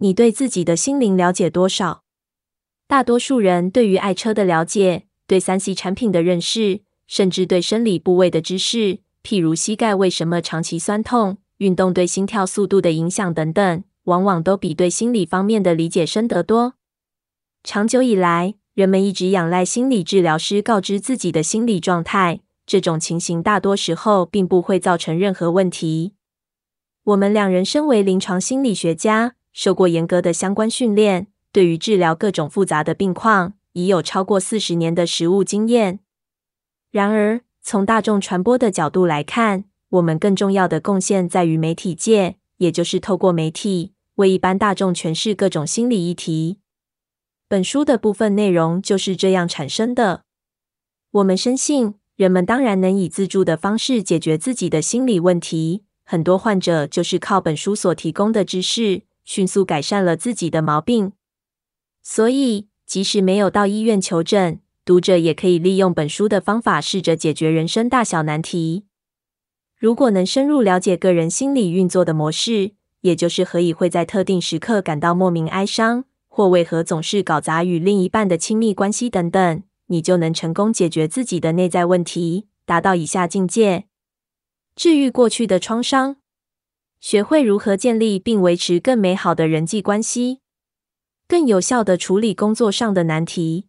[0.00, 2.04] 你对自己的心灵了解多少？
[2.86, 16.74] 大多数人对于爱车的了解，对 3C 产品的认识，甚至对生理部位的知识，譬如膝盖为什么长期酸痛、运动对心跳速度的影响等等，往往都比对心理方面的理解深得多。
[17.64, 26.14] 长久以来，人们一直仰赖心理治疗师告知自己的心理状态，这种情形大多时候并不会造成任何问题。
[27.02, 31.26] 我们两人身为临床心理学家，受过严格的相关训练。
[31.50, 35.98] 对于治疗各种复杂的病况，已有超过四十年的实务经验。
[36.92, 46.60] 然而，从大众传播的角度来看，我们更重要的贡献在于媒体界，也就是透过媒体为一般大众诠释各种心理议题。
[47.48, 50.22] 本书的部分内容就是这样产生的。
[51.10, 55.82] 我们深信，人们当然能以自助的方式解决自己的心理问题。
[56.04, 61.12] 很多患者就是靠本书所提供的知识，迅速改善了自己的毛病。
[62.02, 68.86] 所以，即使没有到医院求诊，读者也可以利用本书的方法，试着解决人生大小难题。
[69.76, 83.84] 如果能深入了解个人心理运作的模式，也就是何以会在特定时刻感到莫名哀伤，或为何总是搞砸与另一半的亲密关系等等，你就能成功解决自己的内在问题，达到以下境界：
[84.74, 86.16] 治愈过去的创伤，
[87.00, 90.40] 学会如何建立并维持更美好的人际关系。
[91.28, 93.66] 更有效的处理工作上的难题，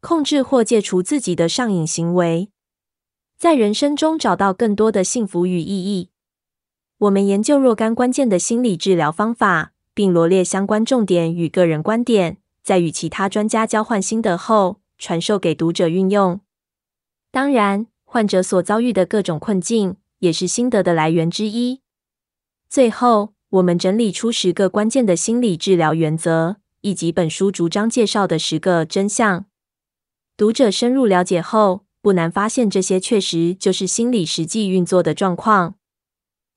[0.00, 2.50] 控制或戒除自己的上瘾行为，
[3.38, 6.10] 在人生中找到更多的幸福与意义。
[6.98, 16.40] 我们研究若干关键的心理治疗方法，并罗列相关重点与个人观点，在与其他专家交换心得后，传授给读者运用。
[17.30, 21.83] 当然，患者所遭遇的各种困境，也是心得的来源之一。
[22.74, 26.56] 最后，我们整理出十个关键的心理治疗原则。
[26.80, 29.46] 以及本书逐章介绍的十个真相，
[30.36, 35.76] 读者深入了解后，不难发现这些确实就是心理实际运作的状况。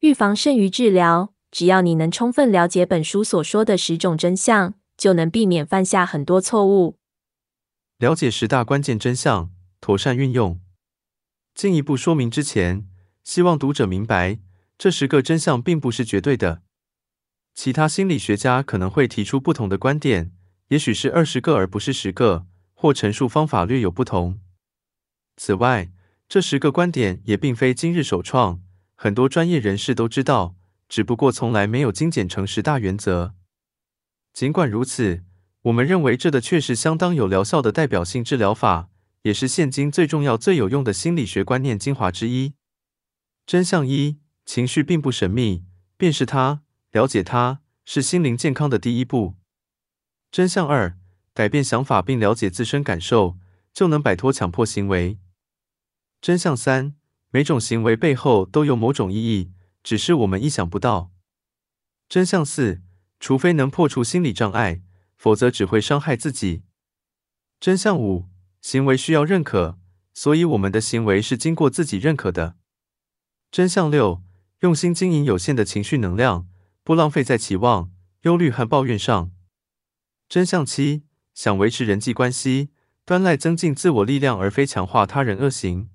[0.00, 6.96] 预防胜于治疗，只要你能充分了解本书所说的十种真相，就能避免犯下很多错误。
[7.98, 10.60] 了解十大关键真相，妥善运用。
[11.54, 12.88] 进一步说明之前，
[13.22, 14.40] 希望读者明白，
[14.82, 16.62] 这十个真相并不是绝对的。
[17.52, 20.32] 其他心理学家可能会提出不同的观点，
[20.68, 24.40] 也许是二十个而不是十个，或陈述方法略有不同。
[25.36, 25.92] 此外，
[26.26, 28.62] 这十个观点也并非今日首创，
[28.94, 30.56] 很多专业人士都知道，
[30.88, 33.34] 只不过从来没有精简成十大原则。
[34.32, 35.22] 尽管如此，
[35.64, 38.88] 我们认为这的确是相当有疗效的代表性治疗法，
[39.24, 42.54] 也是现今最重要、最有用的心理学观念精华之一。
[43.44, 44.20] 真相一：
[44.52, 45.64] 情绪并不神秘，
[45.96, 46.64] 辨识它。
[46.90, 49.36] 了解它是心灵健康的第一步。
[50.32, 50.98] 真相二：
[51.32, 53.38] 改变想法并了解自身感受，
[53.72, 55.20] 就能摆脱强迫行为。
[56.20, 56.96] 真相三：
[57.30, 59.52] 每种行为背后都有某种意义，
[59.84, 61.12] 只是我们意想不到。
[62.08, 62.82] 真相四：
[63.20, 64.82] 除非能破除心理障碍，
[65.16, 66.64] 否则只会伤害自己。
[67.60, 68.28] 真相五：
[68.60, 69.78] 行为需要认可，
[70.12, 72.56] 所以我们的行为是经过自己认可的。
[73.52, 74.24] 真相六：
[74.60, 76.46] 用心经营有限的情绪能量。
[76.82, 79.30] 不浪费在期望、忧虑和抱怨上。
[80.28, 81.04] 真相七：
[81.34, 82.70] 想维持人际关系，
[83.04, 85.90] 端赖增进自我力量，而非强化他人恶行。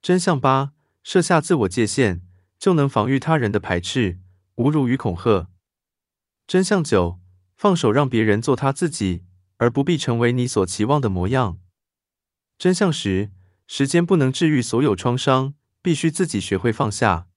[0.00, 0.72] 真相八：
[1.04, 2.22] 设下自我界限，
[2.58, 4.18] 就能防御他人的排斥、
[4.56, 5.48] 侮辱与恐吓。
[6.46, 7.20] 真相九：
[7.54, 9.24] 放手让别人做他自己，
[9.58, 11.60] 而不必成为你所期望的模样。
[12.58, 13.30] 真相十：
[13.68, 17.28] 时间不能治愈所有创伤，必须自己学会放下。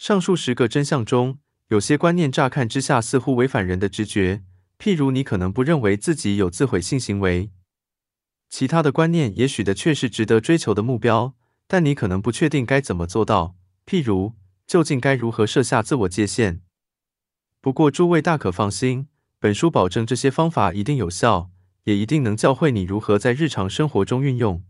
[0.00, 4.42] 上述十个真相中，有些观念乍看之下似乎违反人的直觉，
[4.78, 7.50] 譬如你可能不认为自己有自毁性行为；
[8.48, 11.34] 其他的观念也许的确是值得追求的目标，
[11.66, 16.62] 但你可能不确定该怎么做到，譬如究竟该如何设下自我界限。
[17.60, 21.50] 不过诸位大可放心，本书保证这些方法一定有效，
[21.84, 24.64] 也一定能教会你如何在日常生活中运用。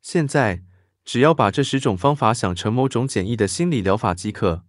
[0.00, 0.62] 现在，
[1.10, 4.64] 只要把这十种方法想成某种简易的心理疗法即可。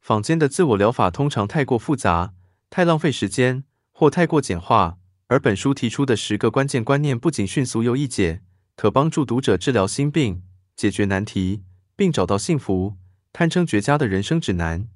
[0.00, 2.32] 坊间的自我疗法通常太过复杂，
[2.70, 4.96] 太浪费时间，或太过简化。
[5.26, 8.40] 而本书提出的十个关键观念，不仅迅速又易解，
[8.76, 10.42] 可帮助读者治疗心病、
[10.74, 11.62] 解决难题，
[11.94, 12.96] 并找到幸福，
[13.34, 14.88] 堪称绝佳的人生指南。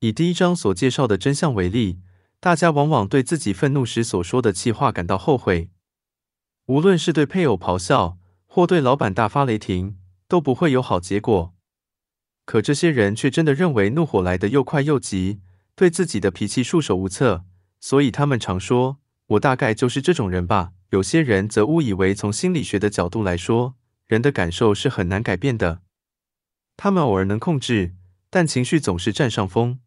[0.00, 2.00] 以第一章所介绍的真相为例，
[2.38, 5.70] 大家往往对自己愤怒时所说的气话感到后悔，
[6.66, 8.18] 无论是对配偶咆哮，
[8.54, 9.96] 或对老板大发雷霆，
[10.28, 11.56] 都不会有好结果。
[12.44, 15.40] 可这些人却真的认为怒火来得又快又急，
[15.74, 17.44] 对自己的脾气束手无策，
[17.80, 23.74] 所以他们常说：“我大概就是这种人吧。”有些人则误以为，从心理学的角度来说，
[24.06, 25.82] 人的感受是很难改变的。
[26.76, 27.96] 他们偶尔能控制，
[28.30, 29.80] 但情绪总是占上风。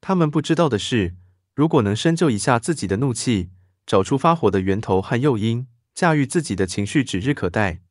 [0.00, 1.16] 他们不知道的是，
[1.52, 3.50] 如果能深究一下自己的怒气，
[3.84, 7.82] 找出发火的源头和诱因，驾驭自己的情绪指日可待。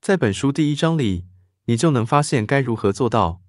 [0.00, 1.26] 在本书第一章里，
[1.64, 3.42] 你就能发现该如何做到。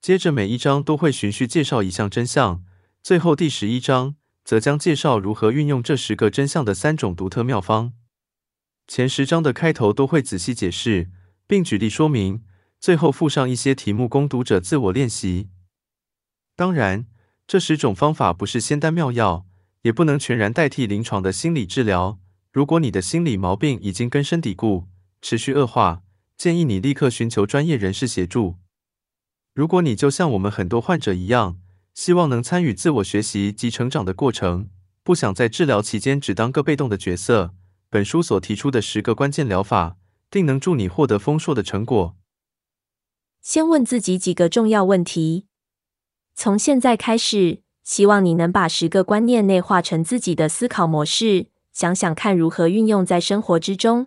[0.00, 2.62] 接着每一章都会循序介绍一项真相，
[3.02, 7.92] 最后第十一章则将介绍如何运用这十个真相的三种独特妙方。
[8.86, 11.10] 前十章的开头都会仔细解释，
[11.48, 12.44] 并举例说明，
[12.78, 15.48] 最后附上一些题目供读者自我练习。
[16.54, 17.08] 当然，
[17.48, 19.44] 这十种方法不是仙丹妙药，
[19.82, 22.20] 也不能全然代替临床的心理治疗。
[22.56, 24.84] 如果你的心理毛病已经根深蒂固，
[25.20, 26.02] 持续恶化，
[26.38, 28.54] 建议你立刻寻求专业人士协助。
[29.52, 31.60] 如果你就像我们很多患者一样，
[31.92, 34.70] 希望能参与自我学习及成长的过程，
[35.02, 37.52] 不想在治疗期间只当个被动的角色，
[37.90, 39.98] 本书所提出的十个关键疗法，
[40.30, 42.16] 定能助你获得丰硕的成果。
[43.42, 45.44] 先问自己几个重要问题。
[46.34, 54.06] 从现在开始，希望你能把十个观念内化成自己的思考模式，想想看如何运用在生活之中。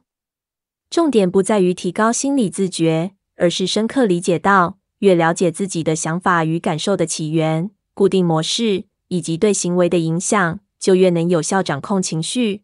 [0.89, 12.63] 重点不在于提高心理自觉，而是深刻理解到，越了解自己的想法与感受的起源、固定模式以及对行为的影响，就越能有效掌控情绪。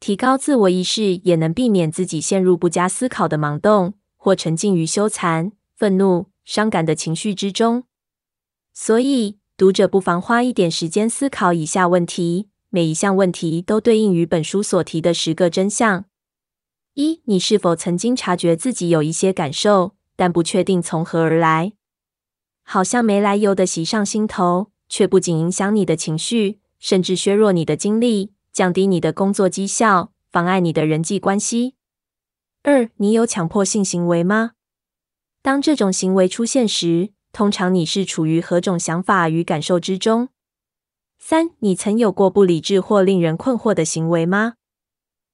[0.00, 7.84] 提高自我意识，也能避免自己陷入不加思考的盲动，或沉浸于羞惭、愤怒、伤感的情绪之中。
[8.74, 16.04] 所以，读者不妨花一点时间思考以下问题，每一项问题都对应于本书所提的十个真相。
[16.94, 21.72] 一、你是否曾经察觉自己有一些感受，但不确定从何而来？
[22.62, 28.32] 好像没来由的袭上心头，却不仅影响你的情绪，甚至削弱你的精力。
[28.52, 31.76] 降低你的工作绩效，妨碍你的人际关系。
[32.64, 34.52] 二，你有强迫性行为吗？
[35.40, 40.30] 当这种行为出现时，通常你是处于何种想法与感受之中？
[41.18, 44.54] 三，你曾有过不理智或令人困惑的行为吗？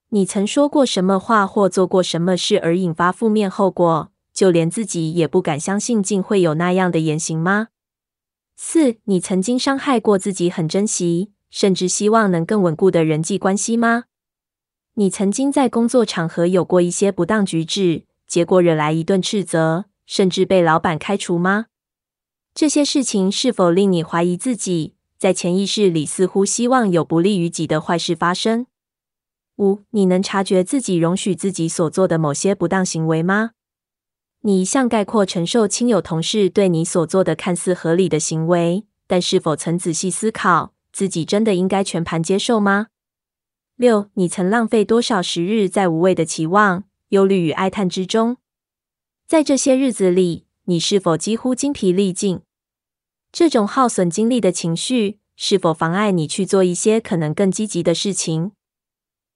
[0.09, 7.69] 你曾说过什么话或做过什么事而引发负面后果，就连自己也不敢相信竟会有那样的言行吗？
[8.57, 14.05] 四，你曾经伤害过自己很珍惜，甚至希望能更稳固的人际关系吗？
[14.95, 21.67] 你曾经在工作场合有过一些不当举止，结果惹来一顿斥责，甚至被老板开除吗？
[22.55, 24.95] 这些事情是否令你怀疑自己，
[25.25, 28.67] 在潜意识里似乎希望有不利于己的坏事发生？
[29.57, 33.53] 五，你能察觉自己容许自己所做的某些不当行为吗？
[34.43, 40.75] 你一向概括承受亲友同事对你所做的看似合理的行为，但是否曾仔细思考？
[40.93, 42.89] 自己真的应该全盘接受吗？
[43.77, 48.37] 六，你曾浪费多少时日在无谓的期望、忧虑与哀叹之中？
[49.27, 52.43] 在这些日子里，你是否几乎精疲力尽？
[53.35, 58.53] 这种耗损精力的情绪，是否妨碍你去做一些可能更积极的事情？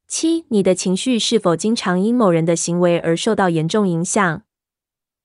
[0.07, 4.43] 七，你的情绪是否经常因某人的行为而受到严重影响？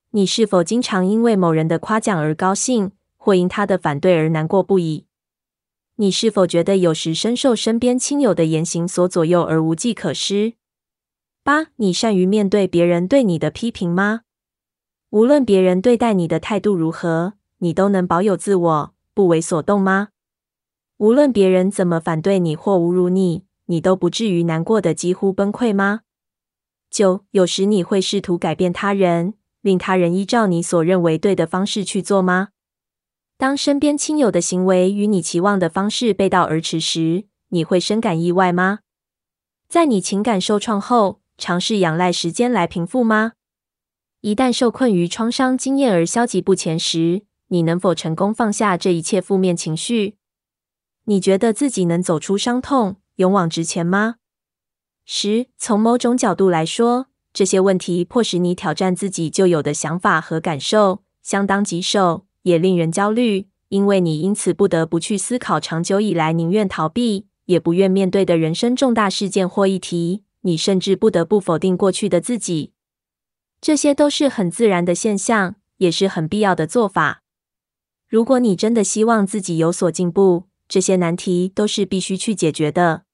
[0.10, 5.06] 你是否经常因为某人的夸奖而高兴，或因他的反对而难过不已？
[5.98, 10.54] 你是否觉得有时深受身边亲友的言行所左右而无计可施？
[11.44, 14.22] 八，你善于面对别人对你的批评吗？
[15.12, 20.10] 无论别人对待你的态度如何，你都能保有自我，不为所动吗？
[20.98, 26.02] 无论别人怎么反对你或侮辱你，你都不至于难过得几乎崩溃吗？
[26.90, 32.50] 九，有时你会试图改变他人，令他人依照你所认为对的方式去做吗？
[33.38, 38.80] 当身边亲友的行为与你期望的方式背道而驰时，你会深感意外吗？
[39.70, 43.32] 在你情感受创后，尝试仰赖时间来平复吗？
[44.20, 47.24] 一旦受困于创伤经验而消极不前时，
[47.54, 50.18] 你能否成功放下这一切负面情绪？
[51.04, 54.16] 你觉得自己能走出伤痛，勇往直前吗？
[55.06, 62.26] 十，从某种角度来说，这些问题迫使你挑战自己旧有的想法和感受，相当棘手。
[62.42, 70.24] 也令人焦虑，因为你因此不得不去思考长久以来宁愿逃避也不愿面对的人生重大事件或议题。
[70.42, 72.74] 你甚至不得不否定过去的自己。
[73.62, 77.23] 这些都是很自然的现象，也是很必要的做法。
[78.14, 83.06] 如果你真的希望自己有所进步，这些难题都是必须去解决的。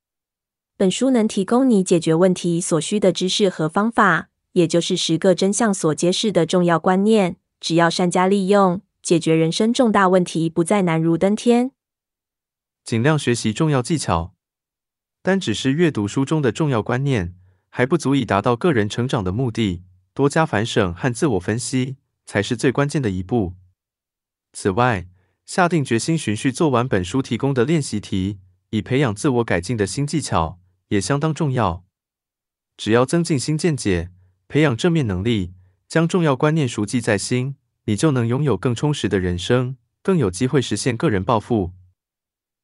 [0.76, 7.38] 本书能提供你解决问题所需的知识和方法，也就是十个真相所揭示的重要观念。
[7.62, 8.82] 只要善加利用。
[9.02, 11.72] 解决人生重大问题不再难如登天。
[12.84, 14.34] 尽量学习重要技巧，
[15.24, 17.34] 单只是阅读书中的重要观念，
[17.70, 19.84] 还不足以达到个人成长的目的。
[20.14, 23.54] 多加反省和自我分析，才是最关键的一步。
[24.54, 25.08] 此外，
[25.46, 28.40] 下定决心循序做完本书提供的练习题，
[28.72, 31.86] 以培养自我改进的新技巧，也相当重要。
[32.78, 34.12] 只要增进新见解，
[34.48, 35.54] 培养正面能力，
[35.88, 41.74] 将重要观念熟记在心，你就能拥有更充实的人生，更有机会实现个人抱负。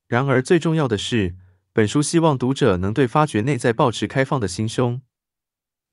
[0.08, 1.36] 然而，最重要的是，
[1.74, 5.02] 本书希望读者能对发掘内在抱持开放的心胸。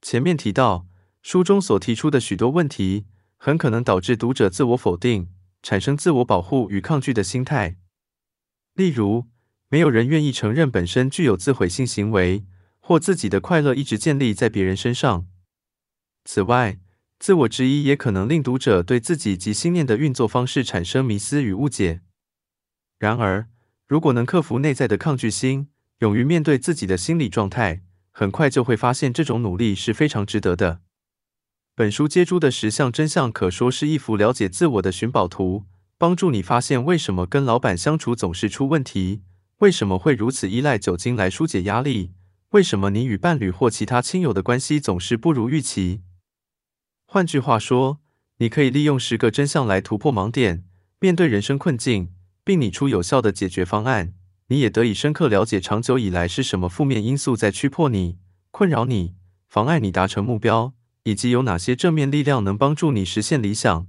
[0.01, 0.87] 前面提到，
[1.23, 3.07] 书中所提出的许多问题，
[3.37, 5.31] 很可能导致读者自我否定，
[5.63, 7.77] 产生自我保护与抗拒的心态。
[8.75, 9.29] 例如，
[9.69, 12.45] 没有人愿意承认本身具有自毁性行为，
[12.81, 15.27] 或自己的快乐一直建立在别人身上。
[16.25, 16.79] 此外，
[17.19, 22.01] 自我质疑也可能令读者对自己及心念的运作方式产生迷思与误解。
[22.99, 23.49] 然而，
[23.87, 30.81] 如果能克服内在的抗拒心，勇于面对自己的心理状态，很快就会发现这种努力是非常值得的。
[31.75, 35.65] 本书接诸的十项真相可说是一幅了解自我的寻宝图，
[35.97, 39.23] 帮助你发现为什么跟老板相处总是出问题，
[39.61, 42.13] 为什么会如此依赖酒精来纾解压力，
[42.51, 46.03] 为什么你与伴侣或其他亲友的关系总是不如预期。
[47.07, 48.01] 换句话说，
[48.37, 50.65] 你可以利用十个真相来突破盲点，
[51.01, 52.13] 面对人生困境。
[52.45, 54.15] 并拟出有效的解决方案，
[54.49, 58.19] 你也得以深刻了解长久以来是什么负面因素在驱迫你、
[58.51, 59.15] 困扰你、
[59.49, 63.89] 妨碍你达成目标，以及有哪些正面力量能帮助你实现理想。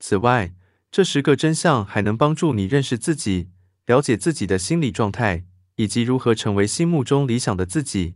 [0.00, 0.54] 此外，
[0.90, 3.50] 这十个真相还能帮助你认识自己，
[3.86, 5.44] 了解自己的心理状态，
[5.76, 8.14] 以及如何成为心目中理想的自己。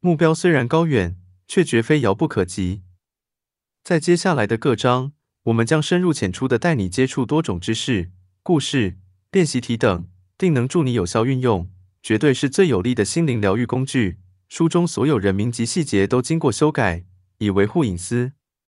[0.00, 2.82] 目标虽然高远，却绝非遥不可及。
[3.82, 5.12] 在接下来的各章，
[5.44, 8.10] 我们将深入浅出的带你接触多种知识。
[8.42, 8.98] 故事、
[9.30, 10.08] 练习题等，
[10.38, 11.70] 定能助你有效运用，
[12.02, 14.18] 绝对是最有力的心灵疗愈工具。
[14.48, 17.04] 书中所有人名及细节都经过修改，
[17.38, 18.32] 以维护隐私。